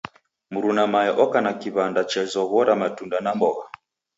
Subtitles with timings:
[0.51, 3.65] Mruna mae oka na kiw'anda chezoghora matunda na mbogha.